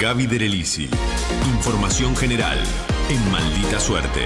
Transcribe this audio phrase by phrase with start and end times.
[0.00, 0.88] Gaby Derelisi.
[1.54, 2.58] Información general
[3.08, 4.20] en Maldita Suerte.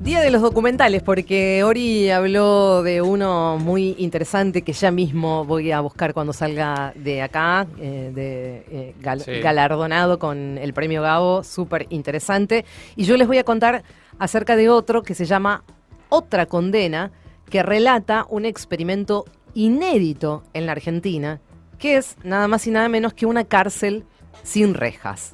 [0.00, 5.70] Día de los documentales, porque Ori habló de uno muy interesante que ya mismo voy
[5.72, 9.40] a buscar cuando salga de acá, eh, de eh, gal- Sí.
[9.40, 12.64] galardonado con el premio Gabo, súper interesante.
[12.96, 13.84] Y yo les voy a contar
[14.18, 15.62] acerca de otro que se llama
[16.08, 17.10] Otra Condena,
[17.48, 21.40] que relata un experimento inédito en la Argentina,
[21.82, 24.04] que es nada más y nada menos que una cárcel
[24.44, 25.32] sin rejas.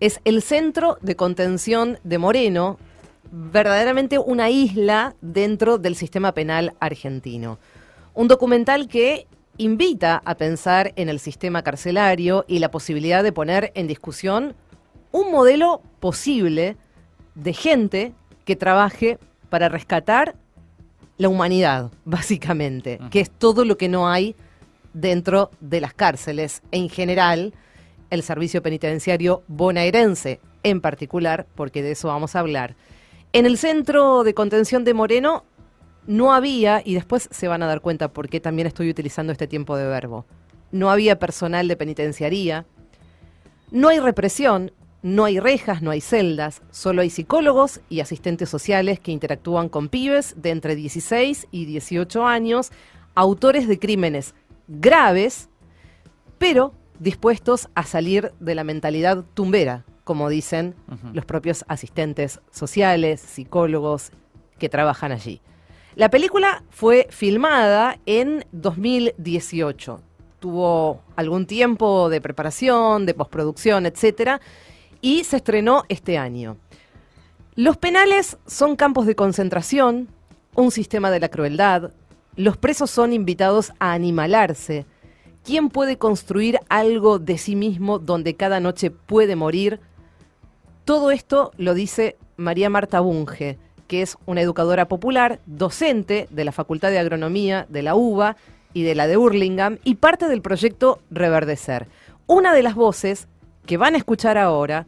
[0.00, 2.78] Es el centro de contención de Moreno,
[3.30, 7.58] verdaderamente una isla dentro del sistema penal argentino.
[8.12, 13.72] Un documental que invita a pensar en el sistema carcelario y la posibilidad de poner
[13.74, 14.54] en discusión
[15.10, 16.76] un modelo posible
[17.34, 18.12] de gente
[18.44, 19.18] que trabaje
[19.48, 20.34] para rescatar
[21.16, 24.36] la humanidad, básicamente, que es todo lo que no hay
[24.92, 27.54] dentro de las cárceles en general,
[28.10, 32.76] el servicio penitenciario bonaerense en particular, porque de eso vamos a hablar.
[33.32, 35.44] En el centro de contención de Moreno
[36.06, 39.46] no había, y después se van a dar cuenta por qué también estoy utilizando este
[39.46, 40.26] tiempo de verbo,
[40.70, 42.66] no había personal de penitenciaría,
[43.70, 49.00] no hay represión, no hay rejas, no hay celdas, solo hay psicólogos y asistentes sociales
[49.00, 52.70] que interactúan con pibes de entre 16 y 18 años,
[53.14, 54.34] autores de crímenes
[54.80, 55.48] graves,
[56.38, 60.74] pero dispuestos a salir de la mentalidad tumbera, como dicen
[61.12, 64.10] los propios asistentes sociales, psicólogos
[64.58, 65.40] que trabajan allí.
[65.94, 70.00] La película fue filmada en 2018.
[70.40, 74.40] Tuvo algún tiempo de preparación, de postproducción, etcétera,
[75.00, 76.56] y se estrenó este año.
[77.54, 80.08] Los penales son campos de concentración,
[80.54, 81.92] un sistema de la crueldad.
[82.34, 84.86] Los presos son invitados a animalarse.
[85.44, 89.80] ¿Quién puede construir algo de sí mismo donde cada noche puede morir?
[90.86, 96.52] Todo esto lo dice María Marta Bunge, que es una educadora popular, docente de la
[96.52, 98.36] Facultad de Agronomía de la UBA
[98.72, 101.86] y de la de Hurlingham y parte del proyecto Reverdecer.
[102.26, 103.28] Una de las voces
[103.66, 104.86] que van a escuchar ahora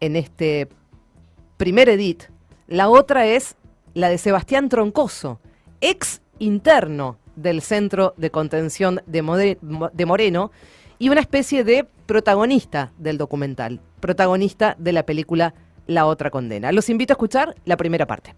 [0.00, 0.68] en este
[1.56, 2.24] primer edit,
[2.66, 3.56] la otra es
[3.94, 5.40] la de Sebastián Troncoso,
[5.80, 10.50] ex interno del Centro de Contención de, Moreno
[10.98, 15.54] y una especie de protagonista del documental, protagonista de la película
[15.86, 16.72] La Otra Condena.
[16.72, 18.34] Los invito a escuchar la primera parte.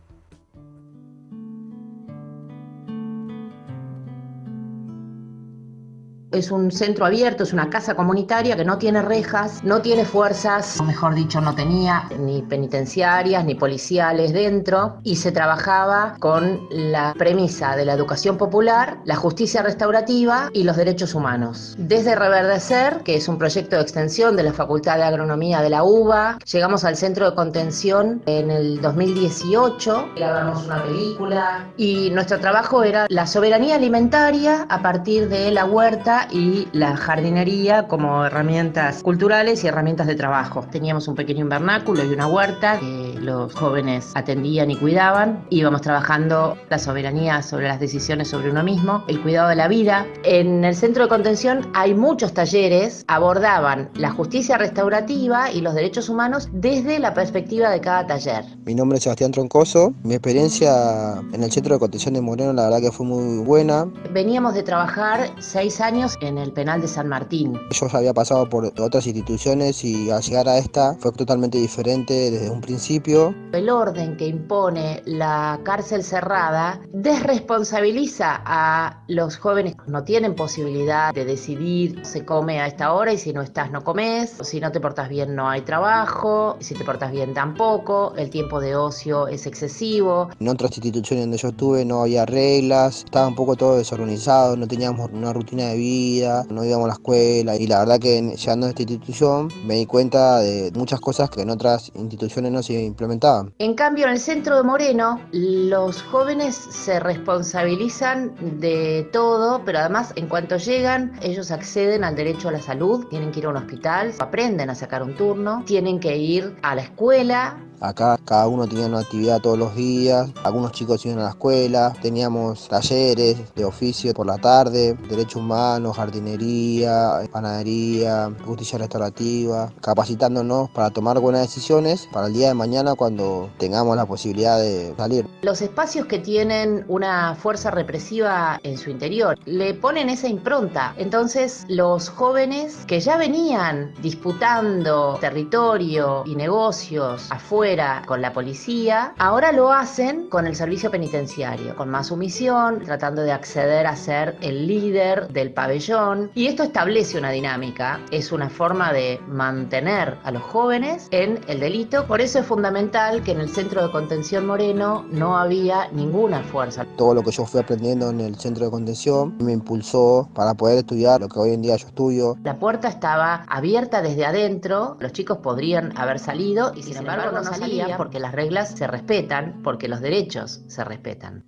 [6.32, 10.78] Es un centro abierto, es una casa comunitaria que no tiene rejas, no tiene fuerzas,
[10.78, 17.14] o mejor dicho, no tenía ni penitenciarias ni policiales dentro y se trabajaba con la
[17.18, 21.74] premisa de la educación popular, la justicia restaurativa y los derechos humanos.
[21.78, 25.82] Desde Reverdecer, que es un proyecto de extensión de la Facultad de Agronomía de la
[25.82, 32.84] UBA, llegamos al centro de contención en el 2018, grabamos una película y nuestro trabajo
[32.84, 39.64] era la soberanía alimentaria a partir de la huerta y la jardinería como herramientas culturales
[39.64, 40.66] y herramientas de trabajo.
[40.70, 45.44] Teníamos un pequeño invernáculo y una huerta que los jóvenes atendían y cuidaban.
[45.50, 50.06] Íbamos trabajando la soberanía sobre las decisiones sobre uno mismo, el cuidado de la vida.
[50.24, 56.08] En el centro de contención hay muchos talleres, abordaban la justicia restaurativa y los derechos
[56.08, 58.44] humanos desde la perspectiva de cada taller.
[58.64, 59.92] Mi nombre es Sebastián Troncoso.
[60.02, 63.86] Mi experiencia en el centro de contención de Moreno, la verdad que fue muy buena.
[64.12, 67.58] Veníamos de trabajar seis años en el penal de San Martín.
[67.70, 72.30] Yo ya había pasado por otras instituciones y al llegar a esta fue totalmente diferente
[72.30, 73.34] desde un principio.
[73.52, 81.24] El orden que impone la cárcel cerrada desresponsabiliza a los jóvenes no tienen posibilidad de
[81.24, 84.80] decidir se come a esta hora y si no estás no comes, si no te
[84.80, 89.46] portas bien no hay trabajo, si te portas bien tampoco, el tiempo de ocio es
[89.46, 90.30] excesivo.
[90.38, 94.66] En otras instituciones donde yo estuve no había reglas, estaba un poco todo desorganizado, no
[94.66, 95.99] teníamos una rutina de vida,
[96.48, 99.86] no íbamos a la escuela y la verdad que llegando a esta institución me di
[99.86, 103.52] cuenta de muchas cosas que en otras instituciones no se implementaban.
[103.58, 110.12] En cambio, en el centro de Moreno, los jóvenes se responsabilizan de todo, pero además,
[110.16, 113.56] en cuanto llegan, ellos acceden al derecho a la salud, tienen que ir a un
[113.56, 118.68] hospital, aprenden a sacar un turno, tienen que ir a la escuela, Acá cada uno
[118.68, 123.64] tenía una actividad todos los días, algunos chicos iban a la escuela, teníamos talleres de
[123.64, 132.06] oficio por la tarde, derechos humanos, jardinería, panadería, justicia restaurativa, capacitándonos para tomar buenas decisiones
[132.12, 135.26] para el día de mañana cuando tengamos la posibilidad de salir.
[135.40, 140.92] Los espacios que tienen una fuerza represiva en su interior le ponen esa impronta.
[140.98, 147.69] Entonces los jóvenes que ya venían disputando territorio y negocios afuera
[148.04, 153.30] con la policía, ahora lo hacen con el servicio penitenciario, con más sumisión, tratando de
[153.30, 156.32] acceder a ser el líder del pabellón.
[156.34, 161.60] Y esto establece una dinámica, es una forma de mantener a los jóvenes en el
[161.60, 162.06] delito.
[162.06, 166.84] Por eso es fundamental que en el centro de contención Moreno no había ninguna fuerza.
[166.96, 170.78] Todo lo que yo fui aprendiendo en el centro de contención me impulsó para poder
[170.78, 172.36] estudiar lo que hoy en día yo estudio.
[172.42, 177.44] La puerta estaba abierta desde adentro, los chicos podrían haber salido y sin, embargo, no
[177.44, 177.59] salían
[177.96, 181.44] porque las reglas se respetan, porque los derechos se respetan.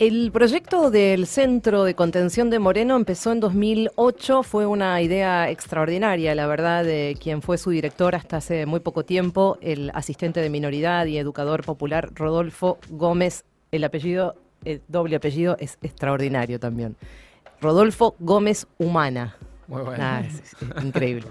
[0.00, 6.34] El proyecto del Centro de Contención de Moreno empezó en 2008, fue una idea extraordinaria,
[6.34, 10.50] la verdad, de quien fue su director hasta hace muy poco tiempo, el asistente de
[10.50, 13.44] minoridad y educador popular Rodolfo Gómez.
[13.70, 14.34] El apellido,
[14.64, 16.96] el doble apellido, es extraordinario también.
[17.60, 19.36] Rodolfo Gómez Humana.
[19.68, 20.04] Muy bueno.
[20.04, 21.28] Ah, es- es increíble.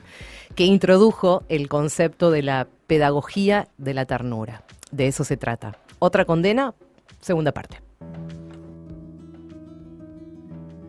[0.56, 4.64] Que introdujo el concepto de la pedagogía de la ternura.
[4.92, 5.78] De eso se trata.
[6.00, 6.76] Otra condena,
[7.20, 7.82] segunda parte.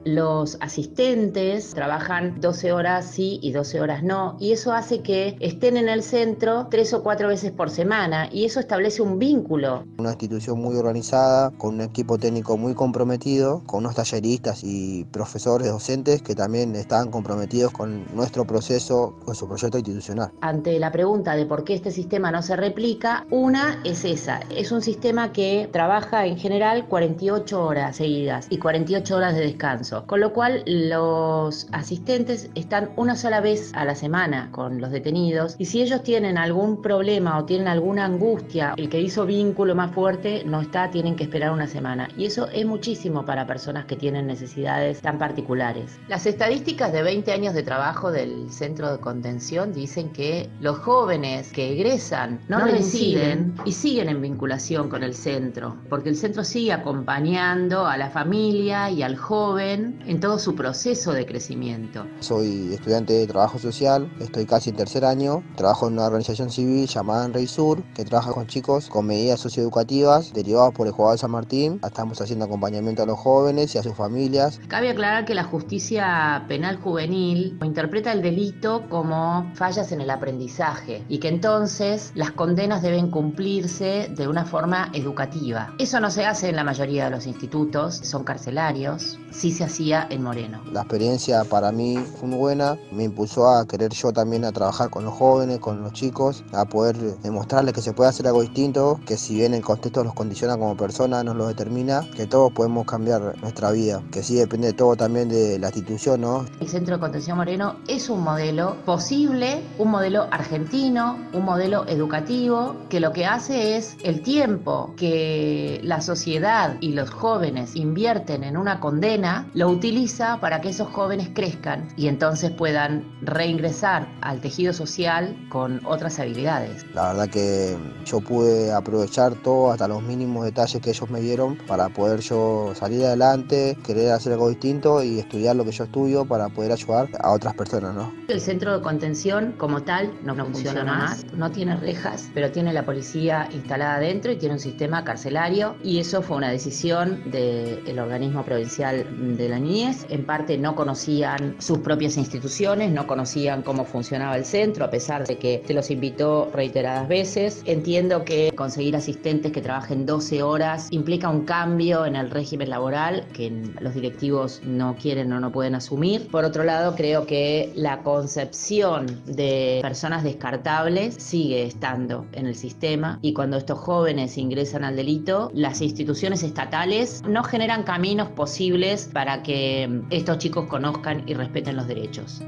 [0.04, 5.76] Los asistentes trabajan 12 horas sí y 12 horas no, y eso hace que estén
[5.76, 9.84] en el centro tres o cuatro veces por semana, y eso establece un vínculo.
[9.98, 15.68] Una institución muy organizada, con un equipo técnico muy comprometido, con unos talleristas y profesores
[15.68, 20.30] docentes que también estaban comprometidos con nuestro proceso, con su proyecto institucional.
[20.40, 24.70] Ante la pregunta de por qué este sistema no se replica, una es esa, es
[24.70, 30.20] un sistema que trabaja en general 48 horas seguidas y 48 horas de descanso, con
[30.20, 35.66] lo cual los asistentes están una sola vez a la semana con los detenidos y
[35.66, 40.42] si ellos tienen algún problema o tienen alguna angustia, el que hizo vínculo más fuerte
[40.44, 42.08] no está, tienen que esperar una semana.
[42.16, 45.98] Y eso es muchísimo para personas que tienen necesidades tan particulares.
[46.08, 51.52] Las estadísticas de 20 años de trabajo del centro de contención dicen que los jóvenes
[51.52, 53.54] que egresan no, No reinciden.
[53.64, 58.90] y siguen en vinculación con el centro, porque el centro sigue acompañando a la familia
[58.90, 62.06] y al joven en todo su proceso de crecimiento.
[62.20, 66.86] Soy estudiante de trabajo social, estoy casi en tercer año, trabajo en una organización civil
[66.86, 71.30] llamada Rey Sur, que trabaja con chicos con medidas socioeducativas derivadas por el Jugador San
[71.30, 71.80] Martín.
[71.84, 74.60] Estamos haciendo acompañamiento a los jóvenes y a sus familias.
[74.68, 81.04] Cabe aclarar que la justicia penal juvenil interpreta el delito como fallas en el aprendizaje
[81.08, 85.74] y que entonces las condenas deben cumplirse de una forma educativa.
[85.78, 90.06] Eso no se hace en la mayoría de los institutos, son carcelarios, sí se hacía
[90.08, 90.60] en Moreno.
[90.72, 94.88] La experiencia para mí fue muy buena, me impulsó a querer yo también a trabajar
[94.88, 99.00] con los jóvenes, con los chicos, a poder demostrarles que se puede hacer algo distinto,
[99.04, 102.86] que si bien el contexto los condiciona como persona, nos lo determina, que todos podemos
[102.86, 106.46] cambiar nuestra vida, que sí depende de todo también de la institución, ¿no?
[106.60, 112.76] El Centro de Contención Moreno es un modelo posible, un modelo argentino, un modelo educativo,
[112.88, 118.56] que lo que hace es el tiempo que la sociedad y los jóvenes invierten en
[118.56, 124.72] una condena, lo utiliza para que esos jóvenes crezcan y entonces puedan reingresar al tejido
[124.72, 126.84] social con otras habilidades.
[126.94, 131.56] La verdad que yo pude aprovechar todo, hasta los mínimos detalles que ellos me dieron
[131.66, 136.24] para poder yo salir adelante, querer hacer algo distinto y estudiar lo que yo estudio
[136.24, 138.12] para poder ayudar a otras personas, ¿no?
[138.28, 142.84] El centro de contención como tal no, funciona, más, no tiene rejas, pero tiene la
[142.84, 148.44] policía instalada dentro y tiene un sistema carcelario y eso fue una decisión del organismo
[148.44, 150.06] provincial de la niñez.
[150.08, 155.26] En parte no conocían sus propias instituciones, no conocían cómo funcionaba el centro, a pesar
[155.26, 157.62] de que se los invitó reiteradas veces.
[157.64, 163.26] Entiendo que conseguir asistentes que trabajen 12 horas implica un cambio en el régimen laboral
[163.32, 166.28] que los directivos no quieren o no pueden asumir.
[166.28, 173.18] Por otro lado, creo que la concepción de personas descartables sigue estando en el sistema
[173.22, 179.33] y cuando estos jóvenes ingresan al delito, las instituciones estatales no generan caminos posibles para
[179.42, 182.42] que estos chicos conozcan y respeten los derechos.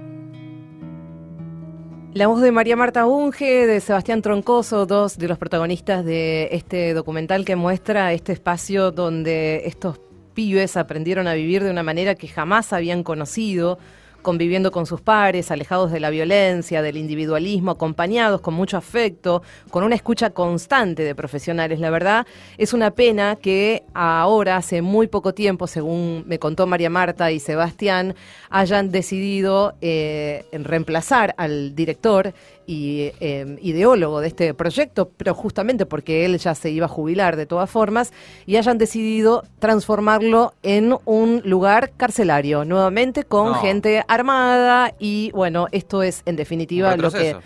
[2.14, 6.95] La voz de María Marta Unge, de Sebastián Troncoso, dos de los protagonistas de este
[6.95, 10.00] documental que muestra este espacio donde estos
[10.33, 13.78] pibes aprendieron a vivir de una manera que jamás habían conocido,
[14.26, 19.85] conviviendo con sus pares, alejados de la violencia, del individualismo, acompañados con mucho afecto, con
[19.85, 21.78] una escucha constante de profesionales.
[21.78, 22.26] La verdad,
[22.59, 27.38] es una pena que ahora, hace muy poco tiempo, según me contó María Marta y
[27.38, 28.16] Sebastián,
[28.50, 32.35] hayan decidido eh, reemplazar al director
[32.66, 37.37] y eh, ideólogo de este proyecto, pero justamente porque él ya se iba a jubilar
[37.37, 38.12] de todas formas,
[38.45, 46.02] y hayan decidido transformarlo en un lugar carcelario, nuevamente con gente armada, y bueno, esto
[46.02, 47.37] es en definitiva lo que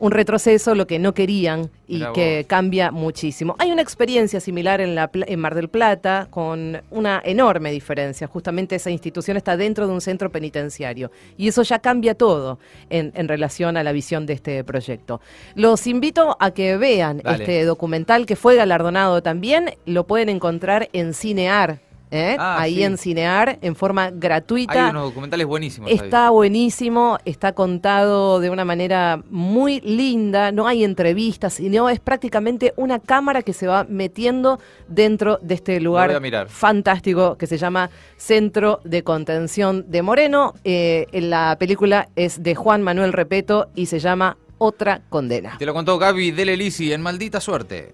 [0.00, 3.54] un retroceso, lo que no querían y que cambia muchísimo.
[3.58, 8.26] Hay una experiencia similar en, la, en Mar del Plata con una enorme diferencia.
[8.26, 12.58] Justamente esa institución está dentro de un centro penitenciario y eso ya cambia todo
[12.88, 15.20] en, en relación a la visión de este proyecto.
[15.54, 19.74] Los invito a que vean este documental que fue galardonado también.
[19.84, 22.36] Lo pueden encontrar en Cinear ¿eh?
[22.38, 24.86] ah, ahí en Cinear, en forma gratuita.
[24.86, 25.90] Hay unos documentales buenísimos.
[25.90, 32.72] Está buenísimo, está contado de una manera muy linda, no hay entrevistas, sino es prácticamente
[32.76, 38.80] una cámara que se va metiendo dentro de este lugar fantástico que se llama Centro
[38.84, 40.54] de Contención de Moreno.
[40.64, 45.56] Eh, la película es de Juan Manuel Repeto y se llama Otra Condena.
[45.58, 47.92] Te lo contó Gaby Delelisi en Maldita Suerte.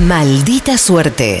[0.00, 1.40] Maldita Suerte.